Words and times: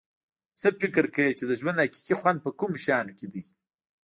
څه 0.59 0.67
فکر 0.81 1.05
کوی 1.15 1.31
چې 1.39 1.43
د 1.47 1.51
ژوند 1.59 1.81
حقیقي 1.83 2.15
خوند 2.21 2.39
په 2.45 2.49
کومو 2.59 2.81
شیانو 2.83 3.13
کې 3.19 3.27
ده 3.31 3.41